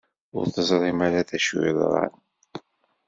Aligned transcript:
Ur 0.37 0.45
teẓrim 0.53 0.99
ara 1.07 1.27
d 1.27 1.29
acu 1.37 1.55
ay 1.59 1.65
yeḍran. 1.67 2.13